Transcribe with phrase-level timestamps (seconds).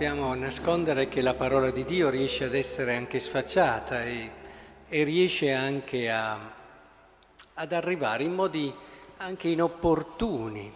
[0.00, 4.30] possiamo nascondere che la parola di Dio riesce ad essere anche sfacciata e,
[4.88, 6.38] e riesce anche a,
[7.52, 8.74] ad arrivare in modi
[9.18, 10.72] anche inopportuni,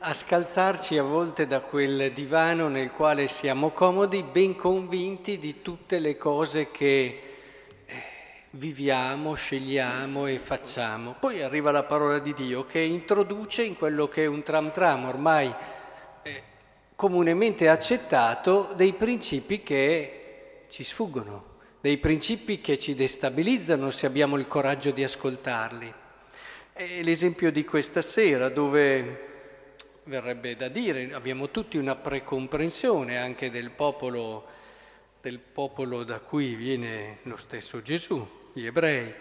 [0.00, 6.00] a scalzarci a volte da quel divano nel quale siamo comodi, ben convinti di tutte
[6.00, 7.22] le cose che
[7.86, 8.02] eh,
[8.50, 11.14] viviamo, scegliamo e facciamo.
[11.16, 15.04] Poi arriva la parola di Dio che introduce in quello che è un tram tram
[15.04, 15.54] ormai
[16.24, 16.42] eh,
[17.02, 24.46] comunemente accettato dei principi che ci sfuggono, dei principi che ci destabilizzano se abbiamo il
[24.46, 25.92] coraggio di ascoltarli.
[26.72, 29.30] È l'esempio di questa sera dove
[30.04, 34.46] verrebbe da dire, abbiamo tutti una precomprensione anche del popolo,
[35.20, 39.12] del popolo da cui viene lo stesso Gesù, gli ebrei,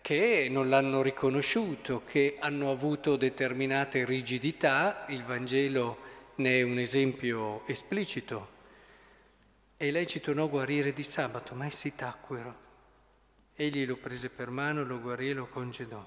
[0.00, 6.06] che non l'hanno riconosciuto, che hanno avuto determinate rigidità, il Vangelo
[6.38, 8.56] ne è un esempio esplicito.
[9.76, 12.66] E lei ci tornò a guarire di sabato, ma essi tacquero.
[13.54, 16.04] Egli lo prese per mano, lo guarì e lo congedò.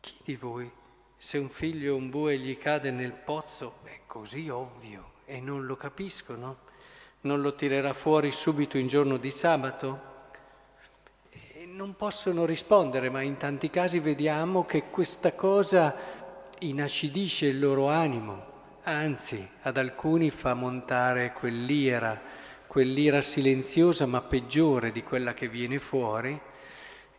[0.00, 0.70] Chi di voi,
[1.16, 5.66] se un figlio o un bue gli cade nel pozzo, è così ovvio e non
[5.66, 6.66] lo capiscono?
[7.22, 10.16] Non lo tirerà fuori subito in giorno di sabato?
[11.30, 15.94] E non possono rispondere, ma in tanti casi vediamo che questa cosa
[16.60, 18.57] inacidisce il loro animo,
[18.88, 22.20] anzi ad alcuni fa montare quell'ira,
[22.66, 26.38] quell'ira silenziosa ma peggiore di quella che viene fuori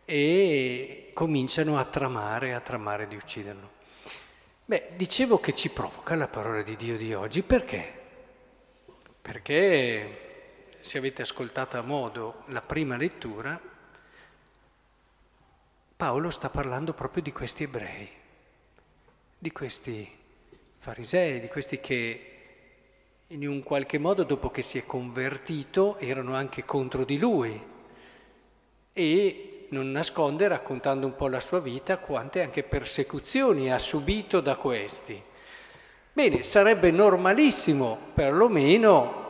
[0.04, 3.70] e cominciano a tramare, a tramare di ucciderlo.
[4.64, 7.98] Beh, dicevo che ci provoca la parola di Dio di oggi, perché?
[9.20, 13.60] Perché se avete ascoltato a modo la prima lettura,
[15.96, 18.08] Paolo sta parlando proprio di questi ebrei,
[19.38, 20.18] di questi
[20.82, 22.26] farisei, di questi che
[23.26, 27.62] in un qualche modo dopo che si è convertito erano anche contro di lui
[28.94, 34.56] e non nasconde, raccontando un po' la sua vita, quante anche persecuzioni ha subito da
[34.56, 35.22] questi.
[36.14, 39.28] Bene, sarebbe normalissimo perlomeno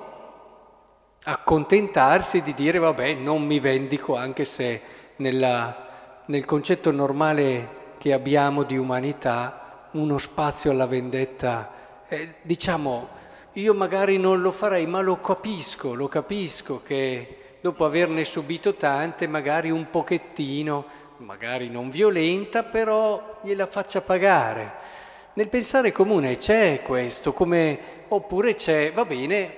[1.25, 4.81] accontentarsi di dire vabbè non mi vendico anche se
[5.17, 9.61] nella, nel concetto normale che abbiamo di umanità
[9.92, 13.20] uno spazio alla vendetta, eh, diciamo
[13.54, 19.26] io magari non lo farei ma lo capisco, lo capisco che dopo averne subito tante,
[19.26, 20.86] magari un pochettino,
[21.16, 24.98] magari non violenta, però gliela faccia pagare.
[25.34, 29.52] Nel pensare comune c'è questo, come, oppure c'è, va bene,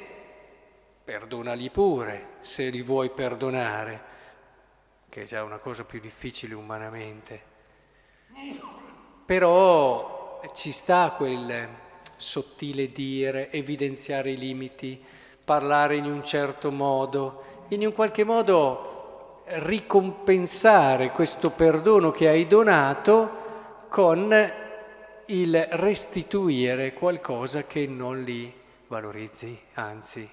[1.04, 4.00] perdonali pure, se li vuoi perdonare,
[5.10, 7.50] che è già una cosa più difficile umanamente.
[9.26, 10.21] Però
[10.54, 11.68] ci sta quel
[12.16, 15.00] sottile dire, evidenziare i limiti,
[15.44, 23.40] parlare in un certo modo, in un qualche modo ricompensare questo perdono che hai donato
[23.88, 24.32] con
[25.26, 28.52] il restituire qualcosa che non li
[28.86, 30.28] valorizzi, anzi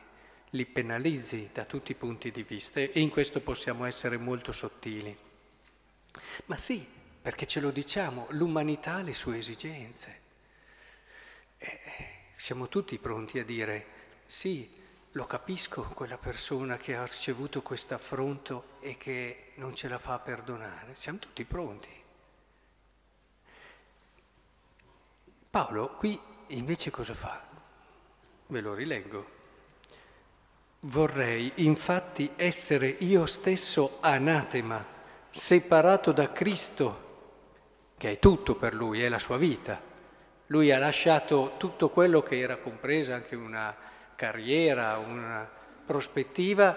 [0.52, 5.16] li penalizzi da tutti i punti di vista e in questo possiamo essere molto sottili.
[6.46, 6.86] Ma sì,
[7.22, 10.22] perché ce lo diciamo, l'umanità ha le sue esigenze.
[11.57, 11.80] E
[12.38, 14.78] siamo tutti pronti a dire sì,
[15.13, 20.13] lo capisco quella persona che ha ricevuto questo affronto e che non ce la fa
[20.13, 20.96] a perdonare.
[20.96, 21.90] Siamo tutti pronti.
[25.50, 27.44] Paolo qui invece cosa fa?
[28.47, 29.38] Ve lo rileggo.
[30.81, 34.85] Vorrei infatti essere io stesso anatema,
[35.31, 37.09] separato da Cristo,
[37.99, 39.77] che è tutto per lui, è la sua vita.
[40.47, 43.75] Lui ha lasciato tutto quello che era compreso, anche una
[44.15, 45.47] carriera, una
[45.85, 46.73] prospettiva,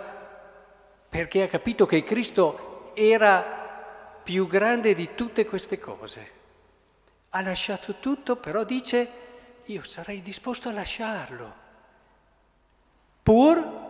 [1.08, 6.30] perché ha capito che Cristo era più grande di tutte queste cose.
[7.30, 9.08] Ha lasciato tutto, però dice,
[9.66, 11.54] io sarei disposto a lasciarlo,
[13.22, 13.81] pur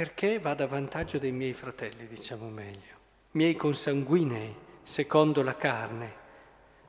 [0.00, 2.96] perché vada a vantaggio dei miei fratelli, diciamo meglio,
[3.32, 6.12] miei consanguinei, secondo la carne.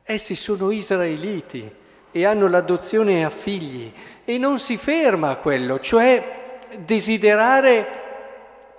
[0.03, 1.69] Essi sono israeliti,
[2.09, 3.91] e hanno l'adozione a figli
[4.23, 7.89] e non si ferma a quello, cioè desiderare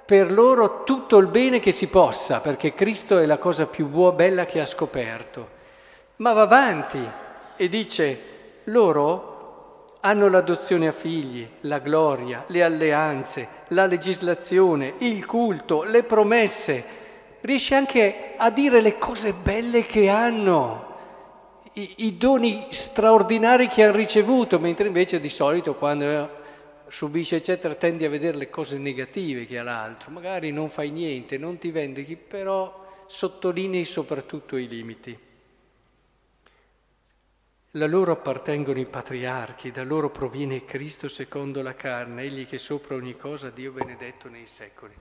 [0.07, 4.17] per loro tutto il bene che si possa, perché Cristo è la cosa più buona,
[4.17, 5.47] bella che ha scoperto.
[6.17, 7.07] Ma va avanti
[7.55, 8.21] e dice,
[8.65, 9.32] loro
[10.05, 17.01] hanno l'adozione a figli, la gloria, le alleanze, la legislazione, il culto, le promesse.
[17.41, 20.91] Riesce anche a dire le cose belle che hanno
[21.75, 26.41] i, i doni straordinari che ha ricevuto, mentre invece di solito quando
[26.89, 31.39] subisce eccetera tendi a vedere le cose negative che ha l'altro, magari non fai niente,
[31.39, 35.17] non ti vendichi, però sottolinei soprattutto i limiti.
[37.75, 42.97] Da loro appartengono i patriarchi, da loro proviene Cristo secondo la carne, egli che sopra
[42.97, 44.93] ogni cosa Dio benedetto nei secoli.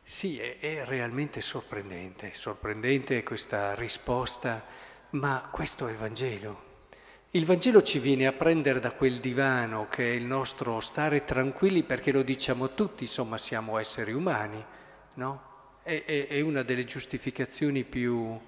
[0.00, 4.64] Sì, è, è realmente sorprendente, sorprendente questa risposta,
[5.10, 6.62] ma questo è il Vangelo.
[7.32, 11.82] Il Vangelo ci viene a prendere da quel divano che è il nostro stare tranquilli
[11.82, 14.64] perché lo diciamo tutti, insomma siamo esseri umani,
[15.14, 15.42] no?
[15.82, 18.38] È, è, è una delle giustificazioni più,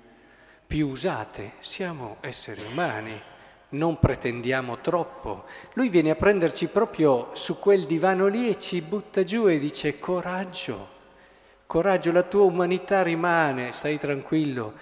[0.69, 3.39] più usate, siamo esseri umani
[3.71, 5.45] non pretendiamo troppo.
[5.75, 9.99] Lui viene a prenderci proprio su quel divano lì e ci butta giù e dice
[9.99, 10.89] coraggio,
[11.67, 14.75] coraggio, la tua umanità rimane, stai tranquillo,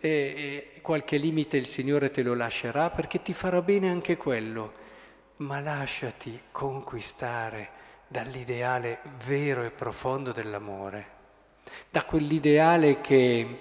[0.00, 4.72] e, e qualche limite il Signore te lo lascerà perché ti farà bene anche quello,
[5.36, 11.06] ma lasciati conquistare dall'ideale vero e profondo dell'amore,
[11.90, 13.58] da quell'ideale che...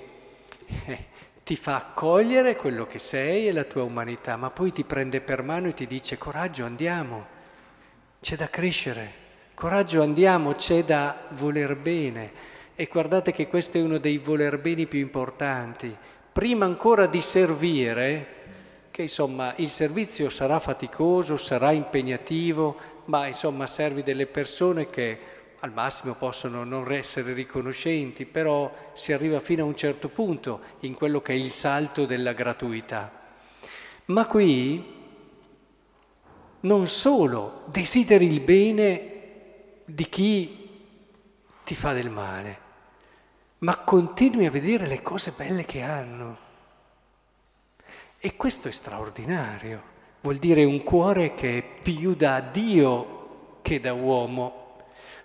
[1.51, 5.44] Ti fa accogliere quello che sei e la tua umanità, ma poi ti prende per
[5.44, 7.25] mano e ti dice coraggio andiamo,
[8.21, 9.13] c'è da crescere,
[9.53, 12.31] coraggio andiamo, c'è da voler bene.
[12.74, 15.94] E guardate che questo è uno dei voler bene più importanti.
[16.31, 18.27] Prima ancora di servire,
[18.89, 22.77] che insomma il servizio sarà faticoso, sarà impegnativo,
[23.07, 25.19] ma insomma servi delle persone che
[25.63, 30.96] al massimo possono non essere riconoscenti, però si arriva fino a un certo punto in
[30.96, 33.12] quello che è il salto della gratuità.
[34.06, 35.00] Ma qui
[36.62, 39.12] non solo desideri il bene
[39.86, 40.69] di chi
[41.63, 42.60] ti fa del male,
[43.60, 46.38] ma continui a vedere le cose belle che hanno.
[48.18, 49.84] E questo è straordinario,
[50.22, 54.61] vuol dire un cuore che è più da Dio che da uomo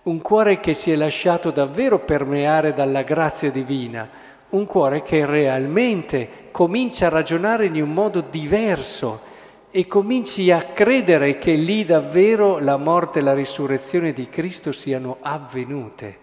[0.06, 4.08] un cuore che si è lasciato davvero permeare dalla grazia divina,
[4.50, 9.34] un cuore che realmente comincia a ragionare in un modo diverso
[9.70, 15.18] e cominci a credere che lì davvero la morte e la risurrezione di Cristo siano
[15.20, 16.16] avvenute,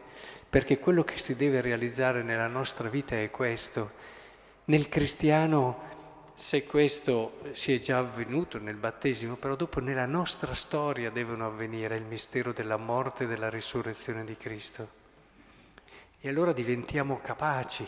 [0.49, 3.91] perché quello che si deve realizzare nella nostra vita è questo.
[4.65, 5.91] Nel cristiano
[6.33, 11.95] se questo si è già avvenuto nel battesimo, però dopo nella nostra storia devono avvenire
[11.95, 15.01] il mistero della morte e della risurrezione di Cristo.
[16.19, 17.87] E allora diventiamo capaci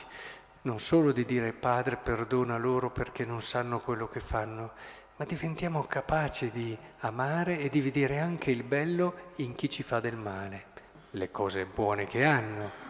[0.65, 4.71] non solo di dire Padre perdona loro perché non sanno quello che fanno,
[5.15, 9.99] ma diventiamo capaci di amare e di vedere anche il bello in chi ci fa
[9.99, 10.65] del male,
[11.11, 12.83] le cose buone che hanno.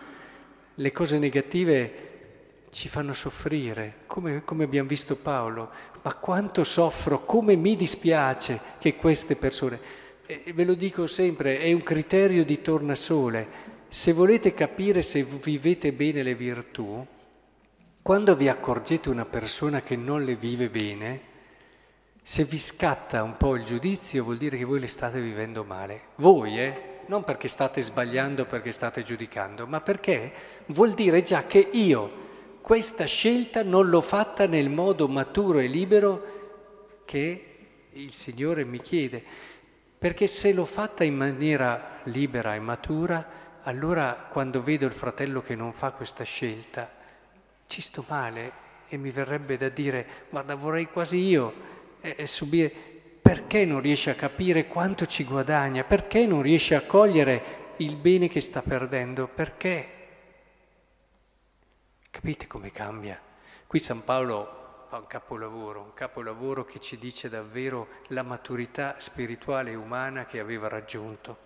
[0.74, 2.15] Le cose negative
[2.76, 5.70] ci fanno soffrire, come, come, abbiamo visto Paolo,
[6.02, 9.80] ma quanto soffro, come mi dispiace che queste persone,
[10.26, 13.48] e ve lo dico sempre, è un criterio di tornasole,
[13.88, 17.04] se volete capire se vivete bene le virtù,
[18.02, 21.22] quando vi accorgete una persona che non le vive bene,
[22.22, 26.02] se vi scatta un po' il giudizio vuol dire che voi le state vivendo male.
[26.16, 27.00] Voi, eh?
[27.06, 30.34] Non perché state sbagliando, perché state giudicando, ma perché
[30.66, 32.24] vuol dire già che io
[32.66, 37.58] questa scelta non l'ho fatta nel modo maturo e libero che
[37.92, 39.24] il Signore mi chiede,
[40.00, 43.24] perché se l'ho fatta in maniera libera e matura,
[43.62, 46.92] allora quando vedo il fratello che non fa questa scelta,
[47.68, 48.52] ci sto male
[48.88, 51.54] e mi verrebbe da dire, guarda vorrei quasi io
[52.02, 52.74] eh, eh, subire,
[53.22, 58.28] perché non riesce a capire quanto ci guadagna, perché non riesce a cogliere il bene
[58.28, 59.95] che sta perdendo, perché
[62.16, 63.20] Capite come cambia?
[63.68, 69.72] Qui San Paolo fa un capolavoro, un capolavoro che ci dice davvero la maturità spirituale
[69.72, 71.40] e umana che aveva raggiunto.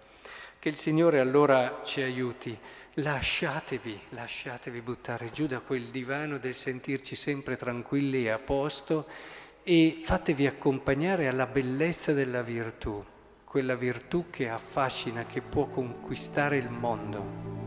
[0.60, 2.56] Che il Signore allora ci aiuti.
[2.94, 9.08] Lasciatevi, lasciatevi buttare giù da quel divano del sentirci sempre tranquilli e a posto
[9.64, 13.04] e fatevi accompagnare alla bellezza della virtù,
[13.44, 17.59] quella virtù che affascina, che può conquistare il mondo.